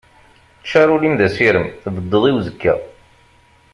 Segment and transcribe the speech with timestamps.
[0.63, 2.73] Ččar ul-im d asirem, tbeddeḍ i uzekka.